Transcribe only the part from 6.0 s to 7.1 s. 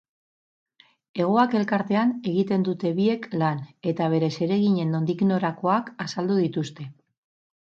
azaldu dituzte.